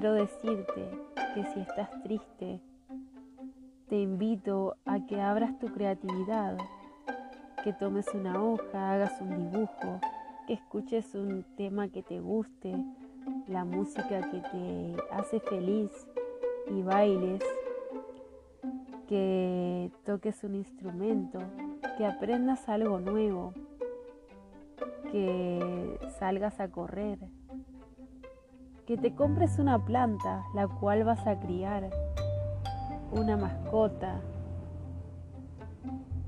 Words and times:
quiero 0.00 0.14
decirte 0.14 0.88
que 1.34 1.44
si 1.52 1.58
estás 1.58 1.90
triste, 2.04 2.60
te 3.88 3.96
invito 3.96 4.76
a 4.84 5.04
que 5.04 5.20
abras 5.20 5.58
tu 5.58 5.66
creatividad, 5.72 6.56
que 7.64 7.72
tomes 7.72 8.06
una 8.14 8.40
hoja, 8.40 8.92
hagas 8.92 9.20
un 9.20 9.50
dibujo, 9.50 9.98
que 10.46 10.52
escuches 10.52 11.16
un 11.16 11.44
tema 11.56 11.88
que 11.88 12.04
te 12.04 12.20
guste, 12.20 12.76
la 13.48 13.64
música 13.64 14.20
que 14.30 14.40
te 14.40 14.94
hace 15.10 15.40
feliz 15.40 15.90
y 16.70 16.80
bailes, 16.82 17.42
que 19.08 19.90
toques 20.04 20.44
un 20.44 20.54
instrumento, 20.54 21.40
que 21.96 22.06
aprendas 22.06 22.68
algo 22.68 23.00
nuevo, 23.00 23.52
que 25.10 25.98
salgas 26.20 26.60
a 26.60 26.70
correr, 26.70 27.18
que 28.88 28.96
te 28.96 29.14
compres 29.14 29.58
una 29.58 29.84
planta 29.84 30.46
la 30.54 30.66
cual 30.66 31.04
vas 31.04 31.26
a 31.26 31.38
criar 31.38 31.90
una 33.12 33.36
mascota, 33.36 34.18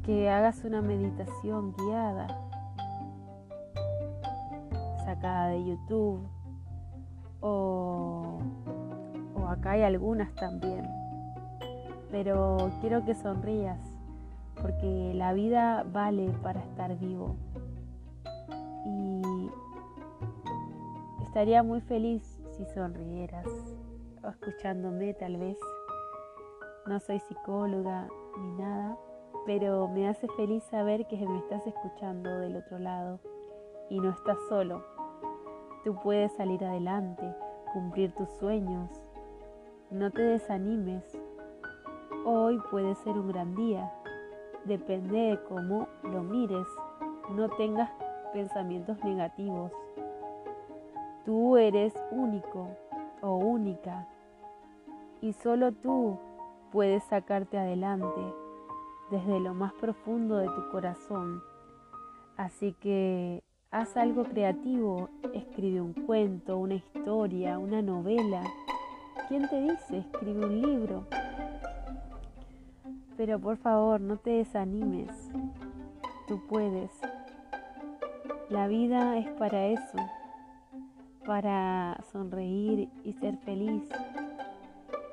que 0.05 0.29
hagas 0.29 0.63
una 0.65 0.83
meditación 0.83 1.75
guiada, 1.75 2.27
sacada 5.07 5.47
de 5.47 5.65
YouTube, 5.65 6.21
o, 7.41 8.41
o 9.35 9.47
acá 9.49 9.71
hay 9.71 9.83
algunas 9.83 10.35
también. 10.35 10.87
Pero 12.11 12.71
quiero 12.83 13.07
que 13.07 13.15
sonrías, 13.15 13.81
porque 14.61 15.15
la 15.15 15.33
vida 15.33 15.87
vale 15.91 16.29
para 16.43 16.61
estar 16.61 16.95
vivo. 16.99 17.37
Y 18.85 19.49
estaría 21.23 21.63
muy 21.63 21.81
feliz 21.81 22.40
si 22.61 22.75
sonrieras, 22.75 23.47
o 24.23 24.29
escuchándome 24.29 25.15
tal 25.15 25.39
vez. 25.39 25.59
No 26.87 27.01
soy 27.01 27.19
psicóloga 27.21 28.07
ni 28.39 28.53
nada, 28.53 28.99
pero 29.47 29.89
me 29.89 30.09
hace 30.09 30.29
feliz 30.37 30.63
saber 30.65 31.07
que 31.07 31.17
me 31.17 31.39
estás 31.39 31.67
escuchando 31.67 32.39
del 32.39 32.57
otro 32.57 32.79
lado 32.79 33.19
y 33.89 33.99
no 33.99 34.11
estás 34.11 34.37
solo. 34.51 34.85
Tú 35.85 35.97
puedes 36.03 36.33
salir 36.35 36.63
adelante, 36.63 37.35
cumplir 37.73 38.13
tus 38.15 38.29
sueños. 38.33 38.91
No 39.91 40.11
te 40.11 40.21
desanimes. 40.21 41.19
Hoy 42.27 42.61
puede 42.71 42.95
ser 42.97 43.13
un 43.13 43.29
gran 43.29 43.55
día. 43.55 43.91
Depende 44.67 45.17
de 45.17 45.43
cómo 45.45 45.89
lo 46.03 46.23
mires. 46.23 46.67
No 47.31 47.49
tengas 47.57 47.91
pensamientos 48.35 49.03
negativos. 49.03 49.73
Tú 51.31 51.57
eres 51.57 51.95
único 52.11 52.77
o 53.21 53.37
única 53.37 54.09
y 55.21 55.33
solo 55.33 55.71
tú 55.71 56.19
puedes 56.73 57.05
sacarte 57.05 57.57
adelante 57.57 58.21
desde 59.13 59.39
lo 59.39 59.55
más 59.55 59.73
profundo 59.75 60.39
de 60.39 60.47
tu 60.47 60.71
corazón. 60.73 61.41
Así 62.37 62.73
que 62.81 63.45
haz 63.71 63.97
algo 63.97 64.25
creativo, 64.25 65.09
escribe 65.33 65.81
un 65.81 65.93
cuento, 65.93 66.59
una 66.59 66.75
historia, 66.75 67.61
una 67.61 67.81
novela. 67.81 68.43
¿Quién 69.29 69.49
te 69.49 69.61
dice? 69.61 69.99
Escribe 69.99 70.47
un 70.47 70.61
libro. 70.61 71.07
Pero 73.17 73.39
por 73.39 73.57
favor, 73.57 74.01
no 74.01 74.17
te 74.17 74.31
desanimes. 74.31 75.31
Tú 76.27 76.45
puedes. 76.49 76.91
La 78.49 78.67
vida 78.67 79.17
es 79.17 79.29
para 79.35 79.67
eso, 79.67 79.97
para 81.25 81.99
sonreír 82.13 82.89
y 83.05 83.13
ser 83.15 83.37
feliz. 83.39 83.89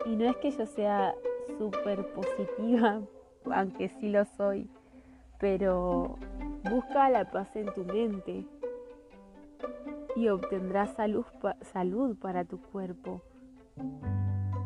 Y 0.05 0.15
no 0.15 0.25
es 0.25 0.37
que 0.37 0.51
yo 0.51 0.65
sea 0.65 1.13
súper 1.57 2.05
positiva, 2.13 3.01
aunque 3.51 3.89
sí 3.89 4.09
lo 4.09 4.25
soy, 4.25 4.69
pero 5.39 6.15
busca 6.69 7.09
la 7.09 7.29
paz 7.29 7.55
en 7.55 7.73
tu 7.73 7.83
mente 7.83 8.45
y 10.15 10.29
obtendrás 10.29 10.93
salud, 10.95 11.25
salud 11.61 12.17
para 12.17 12.43
tu 12.43 12.59
cuerpo, 12.59 13.21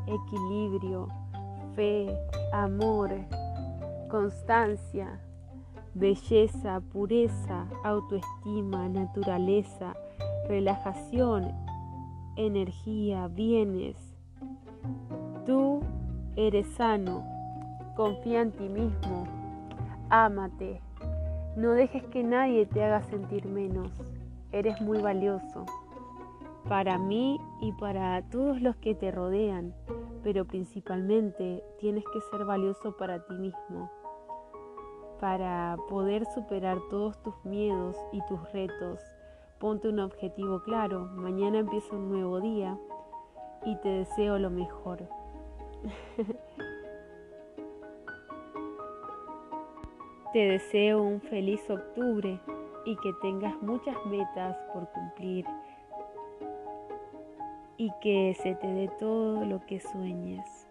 equilibrio, 0.08 1.08
fe, 1.76 2.08
amor, 2.54 3.10
constancia, 4.10 5.20
belleza, 5.94 6.82
pureza, 6.92 7.68
autoestima, 7.84 8.88
naturaleza, 8.88 9.94
relajación, 10.52 11.54
energía, 12.36 13.30
bienes. 13.30 13.96
Tú 15.46 15.80
eres 16.36 16.68
sano, 16.76 17.24
confía 17.96 18.42
en 18.42 18.52
ti 18.52 18.68
mismo, 18.68 19.28
ámate, 20.10 20.82
no 21.56 21.72
dejes 21.72 22.04
que 22.08 22.26
nadie 22.26 22.66
te 22.66 22.84
haga 22.84 23.02
sentir 23.04 23.46
menos, 23.46 23.94
eres 24.52 24.82
muy 24.82 25.00
valioso. 25.00 25.66
Para 26.68 26.98
mí 26.98 27.40
y 27.62 27.72
para 27.72 28.22
todos 28.24 28.62
los 28.62 28.76
que 28.76 28.94
te 28.94 29.10
rodean, 29.10 29.74
pero 30.22 30.44
principalmente 30.44 31.64
tienes 31.80 32.04
que 32.12 32.20
ser 32.30 32.44
valioso 32.44 32.98
para 32.98 33.26
ti 33.26 33.36
mismo, 33.36 33.90
para 35.22 35.78
poder 35.88 36.26
superar 36.26 36.78
todos 36.90 37.24
tus 37.24 37.36
miedos 37.46 37.96
y 38.12 38.20
tus 38.28 38.52
retos. 38.52 39.00
Ponte 39.62 39.88
un 39.90 40.00
objetivo 40.00 40.64
claro, 40.64 41.08
mañana 41.14 41.60
empieza 41.60 41.96
un 41.96 42.10
nuevo 42.10 42.42
día 42.42 42.80
y 43.64 43.76
te 43.76 43.90
deseo 43.90 44.40
lo 44.40 44.50
mejor. 44.50 45.08
te 50.34 50.40
deseo 50.40 51.04
un 51.04 51.22
feliz 51.22 51.62
octubre 51.70 52.40
y 52.86 52.98
que 52.98 53.14
tengas 53.22 53.54
muchas 53.62 54.04
metas 54.08 54.58
por 54.74 54.92
cumplir 54.94 55.46
y 57.78 57.92
que 58.02 58.36
se 58.42 58.56
te 58.56 58.68
dé 58.68 58.88
todo 59.00 59.46
lo 59.46 59.64
que 59.68 59.80
sueñes. 59.80 60.71